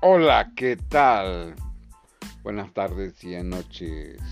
[0.00, 1.56] Hola, ¿qué tal?
[2.44, 4.22] Buenas tardes y noches.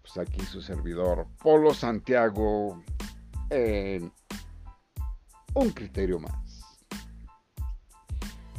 [0.00, 2.82] Pues aquí su servidor Polo Santiago
[3.50, 4.10] en
[5.52, 6.62] un criterio más.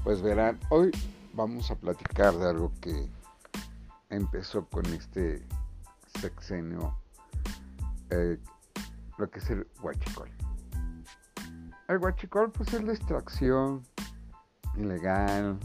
[0.03, 0.91] Pues verán, hoy
[1.33, 3.09] vamos a platicar de algo que
[4.11, 5.47] empezó con este
[6.21, 6.95] sexenio,
[8.11, 8.37] eh,
[9.17, 10.29] lo que es el huachicol.
[11.87, 13.83] El huachicol pues es la extracción
[14.77, 15.59] ilegal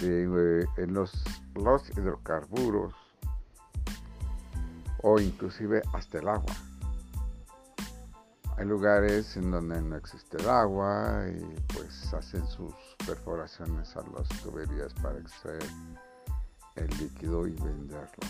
[0.00, 1.12] de, en los,
[1.54, 2.94] los hidrocarburos
[5.02, 6.54] o inclusive hasta el agua.
[8.56, 12.74] Hay lugares en donde no existe el agua y pues hacen sus
[13.06, 15.64] perforaciones a las tuberías para extraer
[16.76, 18.28] el líquido y venderlo.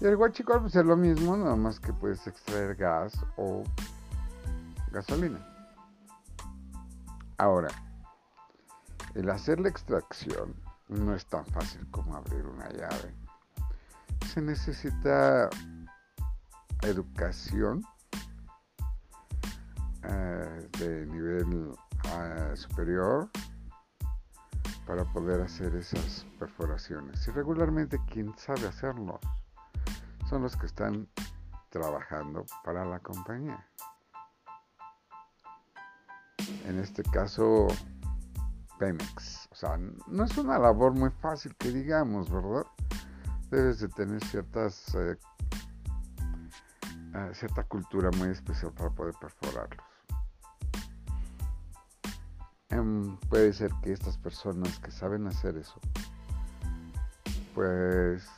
[0.00, 3.64] Y el guachicol pues es lo mismo, nada más que puedes extraer gas o
[4.92, 5.55] gasolina.
[7.38, 7.68] Ahora,
[9.14, 10.54] el hacer la extracción
[10.88, 13.14] no es tan fácil como abrir una llave.
[14.26, 15.50] Se necesita
[16.82, 17.84] educación
[20.02, 21.72] eh, de nivel
[22.04, 23.28] eh, superior
[24.86, 27.26] para poder hacer esas perforaciones.
[27.28, 29.20] Y regularmente quien sabe hacerlo
[30.30, 31.06] son los que están
[31.70, 33.66] trabajando para la compañía
[36.66, 37.68] en este caso
[38.78, 39.48] Pemex.
[39.50, 42.66] O sea, no es una labor muy fácil que digamos, ¿verdad?
[43.50, 45.16] Debes de tener ciertas eh,
[47.14, 49.86] eh, cierta cultura muy especial para poder perforarlos.
[52.68, 55.80] Em, puede ser que estas personas que saben hacer eso,
[57.54, 58.28] pues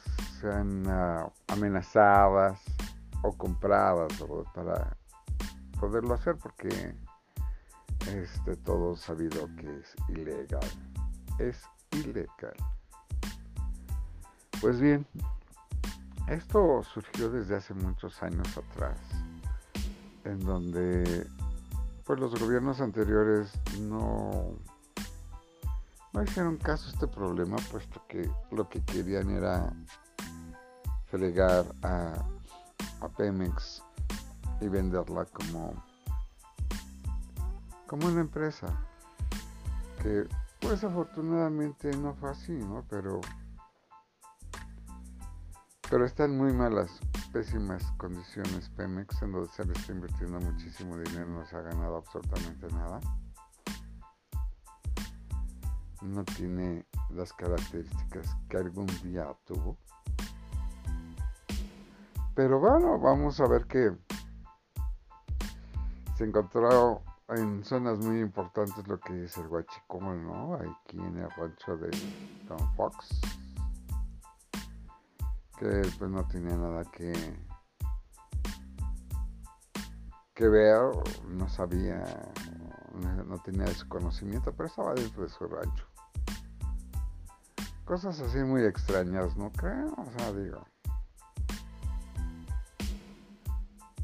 [0.40, 2.60] sean ah, amenazadas
[3.22, 4.12] o compradas
[4.54, 4.96] para
[5.80, 6.94] poderlo hacer, porque
[8.14, 10.68] este, todo sabido que es ilegal.
[11.38, 12.56] Es ilegal.
[14.60, 15.06] Pues bien,
[16.28, 18.98] esto surgió desde hace muchos años atrás,
[20.24, 21.26] en donde
[22.04, 24.54] pues los gobiernos anteriores no,
[26.12, 29.72] no hicieron caso a este problema, puesto que lo que querían era
[31.06, 32.14] fregar a,
[33.00, 33.82] a Pemex
[34.60, 35.87] y venderla como
[37.88, 38.68] como una empresa
[40.02, 40.28] que
[40.60, 42.84] pues afortunadamente no fue así, ¿no?
[42.88, 43.20] Pero
[45.90, 47.00] pero está muy malas,
[47.32, 51.96] pésimas condiciones Pemex, en donde se le está invirtiendo muchísimo dinero, no se ha ganado
[51.96, 53.00] absolutamente nada.
[56.02, 59.78] No tiene las características que algún día tuvo.
[62.34, 63.96] Pero bueno, vamos a ver que
[66.16, 70.54] se encontró en zonas muy importantes lo que es el guachicol, ¿no?
[70.54, 71.90] Aquí en el rancho de
[72.48, 73.20] Don Fox,
[75.58, 77.12] que pues no tenía nada que
[80.34, 80.78] que ver,
[81.26, 82.32] no sabía,
[83.26, 85.84] no tenía ese conocimiento, pero estaba dentro de su rancho.
[87.84, 89.92] Cosas así muy extrañas, ¿no creo?
[89.96, 90.64] O sea, digo.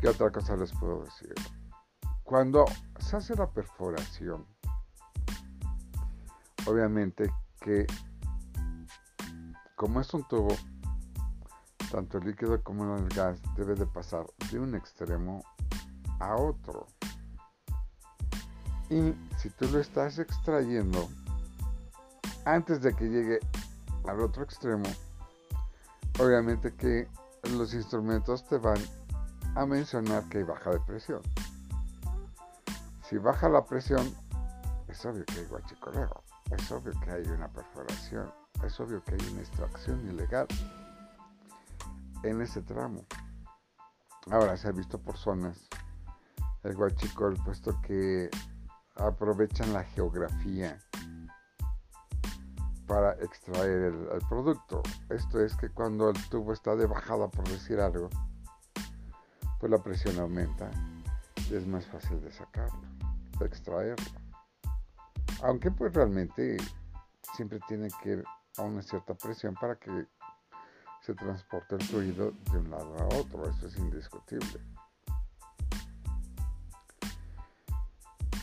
[0.01, 1.35] ¿Qué otra cosa les puedo decir?
[2.25, 2.65] Cuando
[2.99, 4.47] se hace la perforación,
[6.67, 7.31] obviamente
[7.61, 7.87] que
[9.77, 10.57] como es un tubo,
[11.91, 15.45] tanto el líquido como el gas debe de pasar de un extremo
[16.19, 16.87] a otro.
[18.89, 21.09] Y si tú lo estás extrayendo
[22.47, 23.41] antes de que llegue
[24.07, 24.87] al otro extremo,
[26.19, 27.07] obviamente que
[27.51, 28.79] los instrumentos te van
[29.57, 31.21] a mencionar que hay baja de presión.
[33.15, 34.13] Si baja la presión,
[34.89, 38.29] es obvio que hay guachicoleo, es obvio que hay una perforación,
[38.65, 40.49] es obvio que hay una extracción ilegal
[42.25, 43.05] en ese tramo.
[44.33, 45.69] Ahora se ha visto por zonas
[46.65, 48.31] el guachicol, puesto que
[48.97, 50.77] aprovechan la geografía
[52.89, 54.83] para extraer el, el, producto.
[55.09, 58.11] Esto es que cuando el tubo está de bajada, por decir algo,
[59.61, 60.69] pues la presión aumenta
[61.51, 62.95] es más fácil de sacarlo
[63.39, 64.21] de extraerlo.
[65.43, 66.57] Aunque pues realmente
[67.35, 68.25] siempre tiene que ir
[68.57, 70.07] a una cierta presión para que
[71.03, 74.61] se transporte el fluido de un lado a otro, eso es indiscutible.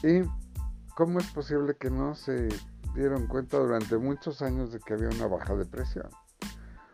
[0.03, 0.23] ¿Y
[0.95, 2.49] cómo es posible que no se
[2.93, 6.09] dieron cuenta durante muchos años de que había una baja de presión?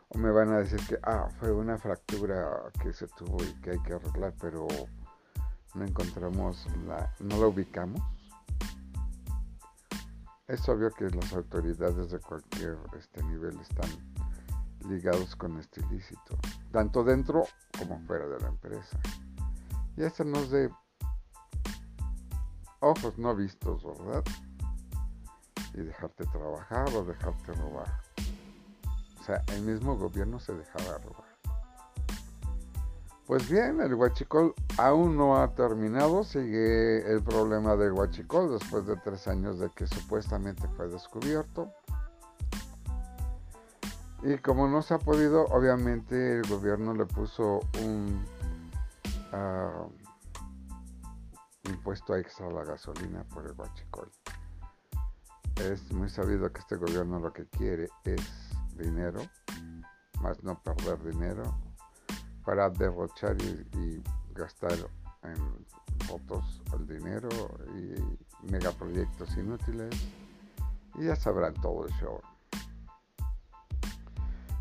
[0.10, 3.72] O me van a decir que, ah, fue una fractura que se tuvo y que
[3.72, 4.68] hay que arreglar, pero
[5.76, 8.02] no encontramos la, no la ubicamos.
[10.48, 13.90] es obvio que las autoridades de cualquier este nivel están
[14.88, 16.38] ligados con este ilícito,
[16.72, 17.44] tanto dentro
[17.78, 18.98] como fuera de la empresa.
[19.98, 20.72] Y esto nos de
[22.80, 24.24] ojos no vistos, ¿verdad?
[25.74, 28.02] Y dejarte trabajar o dejarte robar.
[29.20, 31.27] O sea, el mismo gobierno se dejaba robar.
[33.28, 38.96] Pues bien, el huachicol aún no ha terminado, sigue el problema del huachicol después de
[38.96, 41.70] tres años de que supuestamente fue descubierto.
[44.24, 48.26] Y como no se ha podido, obviamente el gobierno le puso un
[49.34, 49.92] uh,
[51.70, 54.10] impuesto extra a la gasolina por el huachicol.
[55.58, 58.22] Es muy sabido que este gobierno lo que quiere es
[58.78, 59.20] dinero,
[60.22, 61.44] más no perder dinero,
[62.48, 64.02] para derrochar y,
[64.34, 64.72] gastar
[65.24, 65.66] en
[66.08, 67.28] votos al dinero
[67.76, 69.94] y megaproyectos inútiles.
[70.96, 72.22] Y ya sabrán todo el show.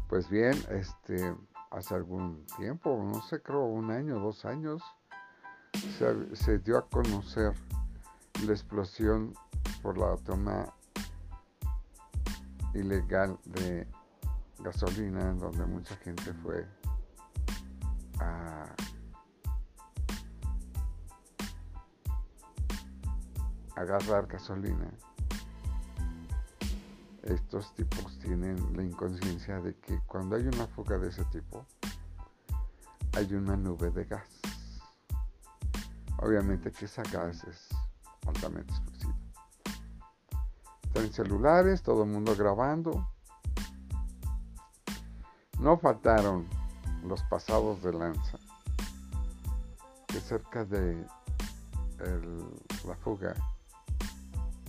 [0.08, 1.32] Pues bien, este,
[1.70, 4.82] hace algún tiempo, no sé, creo un año, dos años,
[5.96, 7.52] se, se dio a conocer
[8.44, 9.32] la explosión
[9.80, 10.74] por la toma
[12.74, 13.86] ilegal de
[14.58, 16.66] gasolina, donde mucha gente fue
[18.20, 18.74] a
[23.76, 24.90] agarrar gasolina.
[27.22, 31.66] Estos tipos tienen la inconsciencia de que cuando hay una fuga de ese tipo,
[33.16, 34.28] hay una nube de gas.
[36.18, 37.68] Obviamente que esa gas es
[38.26, 39.16] altamente explosiva.
[40.84, 43.10] Están celulares, todo el mundo grabando.
[45.58, 46.46] No faltaron
[47.08, 48.38] los pasados de lanza,
[50.06, 51.06] que cerca de
[52.86, 53.34] la fuga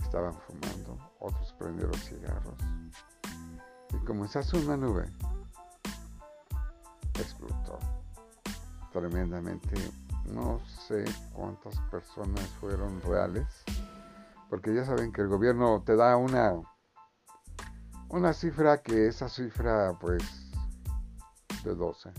[0.02, 2.54] estaban fumando, otros prendieron cigarros.
[3.92, 5.04] Y como se hace una nube,
[7.14, 7.78] explotó
[8.92, 9.76] tremendamente.
[10.32, 13.46] No sé cuántas personas fueron reales,
[14.50, 16.54] porque ya saben que el gobierno te da una,
[18.10, 20.47] una cifra que esa cifra pues
[21.74, 22.12] 12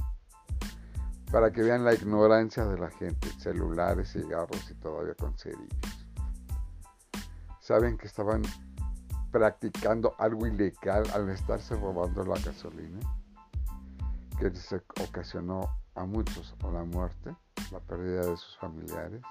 [1.32, 6.08] para que vean la ignorancia de la gente, celulares, cigarros y todavía con cerillos.
[7.60, 8.42] Saben que estaban
[9.32, 13.00] practicando algo ilegal al estarse robando la gasolina,
[14.40, 17.36] que se ocasionó a muchos la muerte,
[17.72, 19.22] la pérdida de sus familiares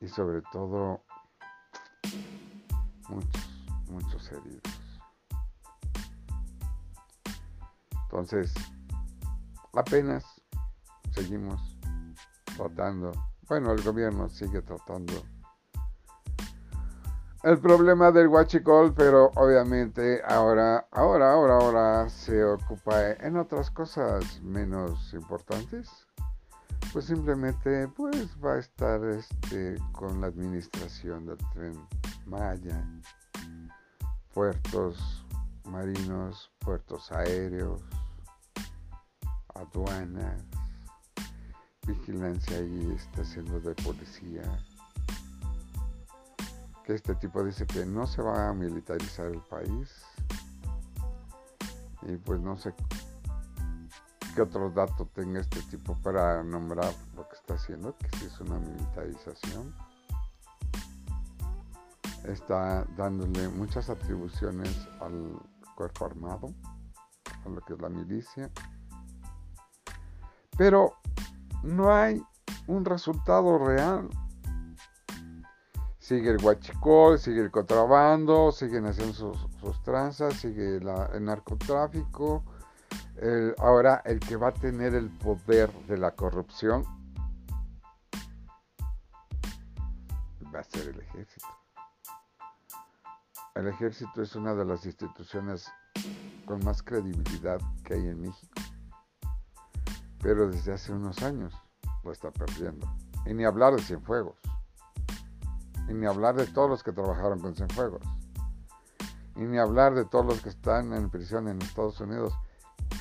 [0.00, 1.02] y sobre todo
[3.08, 4.83] muchos, muchos heridos.
[8.14, 8.54] Entonces,
[9.72, 10.24] apenas
[11.10, 11.60] seguimos
[12.56, 13.10] tratando,
[13.48, 15.14] bueno, el gobierno sigue tratando
[17.42, 24.40] el problema del huachicol, pero obviamente ahora, ahora, ahora, ahora se ocupa en otras cosas
[24.42, 25.90] menos importantes.
[26.92, 31.74] Pues simplemente pues va a estar este con la administración del tren
[32.26, 32.82] Maya,
[34.32, 35.26] puertos
[35.64, 37.82] marinos, puertos aéreos,
[39.54, 40.42] aduanas,
[41.86, 44.42] vigilancia y estaciones de policía.
[46.84, 49.90] Que este tipo dice que no se va a militarizar el país.
[52.02, 52.74] Y pues no sé
[54.34, 58.40] qué otro dato tenga este tipo para nombrar lo que está haciendo, que si es
[58.40, 59.74] una militarización.
[62.24, 65.38] Está dándole muchas atribuciones al
[65.76, 66.52] cuerpo armado,
[67.44, 68.50] a lo que es la milicia.
[70.56, 70.94] Pero
[71.62, 72.22] no hay
[72.66, 74.08] un resultado real.
[75.98, 82.44] Sigue el huachicol, sigue el contrabando, siguen haciendo sus, tranzas, sigue el narcotráfico.
[83.58, 86.84] ahora el que va a tener el poder de la corrupción
[90.54, 91.46] va a ser el ejército.
[93.54, 95.72] El ejército es una de las instituciones
[96.44, 98.63] con más credibilidad que hay en México
[100.24, 101.54] pero desde hace unos años
[102.02, 102.90] lo está perdiendo.
[103.26, 104.38] Y ni hablar de Cienfuegos.
[105.86, 108.00] Y ni hablar de todos los que trabajaron con Cienfuegos.
[109.36, 112.32] Y ni hablar de todos los que están en prisión en Estados Unidos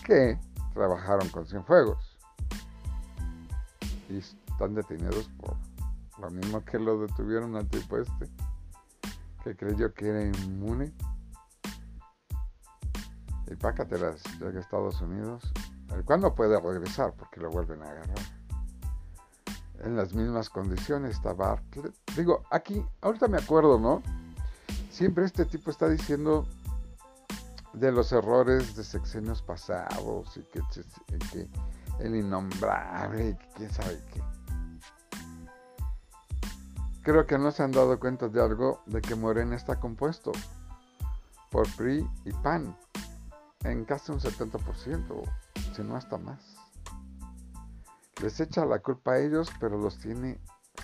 [0.06, 0.38] que
[0.74, 2.20] trabajaron con Cienfuegos.
[4.10, 5.56] Y están detenidos por
[6.20, 8.30] lo mismo que lo detuvieron al tipo este,
[9.46, 10.94] que creyó que era inmune.
[13.48, 15.54] Y pácatelas, llega a Estados Unidos
[15.94, 18.44] el cual no puede regresar porque lo vuelven a agarrar.
[19.80, 21.94] En las mismas condiciones está Bartlett.
[22.16, 24.02] Digo, aquí, ahorita me acuerdo, ¿no?
[24.94, 26.46] siempre este tipo está diciendo
[27.74, 30.62] de los errores de sexenios pasados y que,
[31.32, 31.50] que
[32.00, 34.22] el innombrable y que quién sabe qué.
[37.02, 40.32] Creo que no se han dado cuenta de algo de que Morena está compuesto
[41.50, 42.78] por PRI y PAN
[43.64, 45.24] en casi un 70%,
[45.74, 46.56] si no hasta más.
[48.22, 50.40] Les echa la culpa a ellos, pero los tiene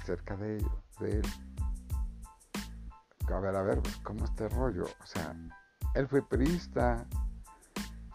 [0.05, 1.25] cerca de ellos, de él.
[3.27, 4.86] A ver, a ver, pues, ¿cómo este rollo?
[4.86, 5.36] O sea,
[5.93, 7.05] él fue priista,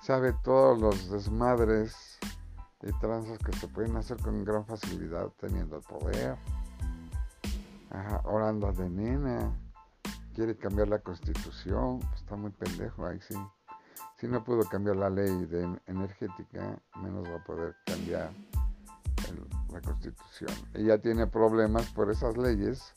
[0.02, 2.18] sabe todos los desmadres
[2.82, 6.36] y tranzas que se pueden hacer con gran facilidad teniendo el poder.
[7.90, 9.56] Ajá, ahora anda de nena,
[10.34, 13.36] quiere cambiar la constitución, pues, está muy pendejo ahí sí.
[14.18, 18.32] Si no pudo cambiar la ley de energética, menos va a poder cambiar
[19.72, 20.50] la constitución.
[20.74, 22.94] Ella tiene problemas por esas leyes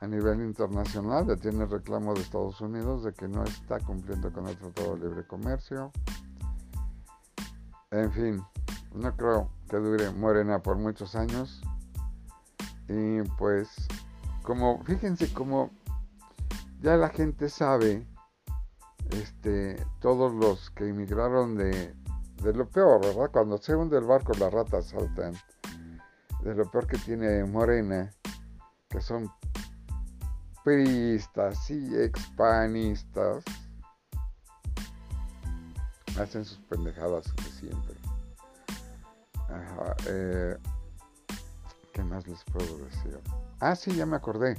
[0.00, 4.46] a nivel internacional, ya tiene reclamo de Estados Unidos de que no está cumpliendo con
[4.46, 5.92] el Tratado de Libre Comercio.
[7.90, 8.42] En fin,
[8.94, 11.60] no creo que dure Morena por muchos años.
[12.88, 13.68] Y pues,
[14.42, 15.70] como, fíjense como
[16.80, 18.06] ya la gente sabe,
[19.12, 21.94] este, todos los que emigraron de,
[22.42, 23.30] de lo peor, ¿verdad?
[23.32, 25.34] Cuando se hunde el barco, las ratas saltan.
[26.42, 28.10] De lo peor que tiene Morena,
[28.88, 29.30] que son
[30.64, 33.44] priistas y expanistas
[36.18, 37.96] hacen sus pendejadas de siempre.
[39.48, 40.56] Ajá, eh,
[41.92, 43.18] ¿Qué más les puedo decir?
[43.58, 44.56] Ah, sí, ya me acordé.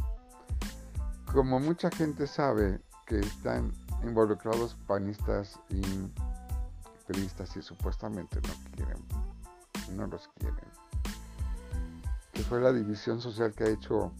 [1.31, 3.71] Como mucha gente sabe que están
[4.03, 5.81] involucrados panistas y
[7.07, 9.05] priistas y supuestamente no quieren,
[9.95, 10.65] no los quieren.
[12.31, 14.11] Que fue la división social que ha hecho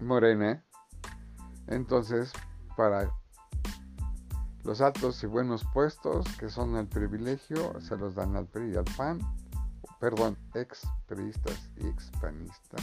[0.00, 0.64] Morena
[1.68, 2.32] entonces,
[2.76, 3.14] para
[4.64, 8.76] los altos y buenos puestos, que son el privilegio, se los dan al PRI y
[8.76, 9.20] al PAN,
[10.00, 12.82] perdón, ex priistas y ex panistas.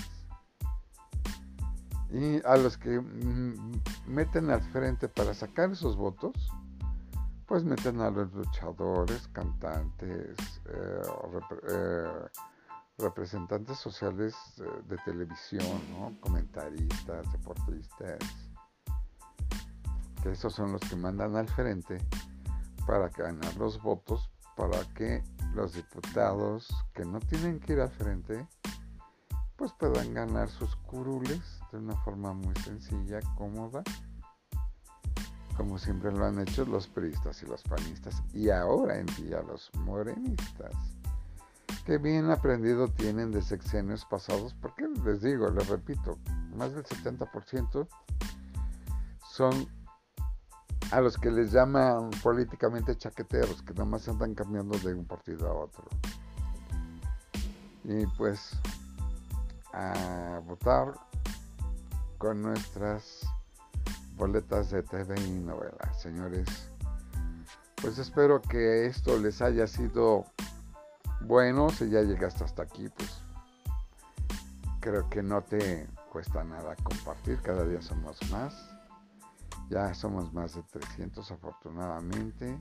[2.15, 6.33] Y a los que mm, meten al frente para sacar esos votos,
[7.45, 10.37] pues meten a los luchadores, cantantes,
[10.69, 11.01] eh,
[11.69, 12.27] eh,
[12.97, 14.33] representantes sociales
[14.87, 18.19] de, televisión, comentaristas, deportistas
[20.31, 21.97] esos son los que mandan al frente
[22.85, 28.47] para ganar los votos, para que los diputados que no tienen que ir al frente,
[29.55, 33.83] pues puedan ganar sus curules de una forma muy sencilla, cómoda,
[35.57, 39.71] como siempre lo han hecho los priistas y los panistas, y ahora en día los
[39.79, 40.73] morenistas,
[41.85, 46.17] que bien aprendido tienen de sexenios pasados, porque les digo, les repito,
[46.55, 47.87] más del 70%
[49.29, 49.67] son
[50.91, 55.49] a los que les llaman políticamente chaqueteros, que nada más andan cambiando de un partido
[55.49, 55.85] a otro.
[57.83, 58.51] Y pues
[59.73, 60.93] a votar
[62.25, 63.21] con nuestras
[64.15, 66.71] boletas de TV y novelas, señores.
[67.79, 70.25] Pues espero que esto les haya sido
[71.21, 71.69] bueno.
[71.69, 73.21] Si ya llegaste hasta aquí, pues
[74.79, 77.39] creo que no te cuesta nada compartir.
[77.43, 78.55] Cada día somos más.
[79.69, 82.59] Ya somos más de 300 afortunadamente.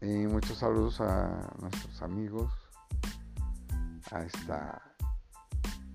[0.00, 2.52] Y muchos saludos a nuestros amigos,
[4.10, 4.82] a esta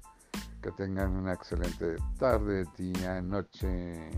[0.61, 4.11] Que tengan una excelente tarde, día, noche.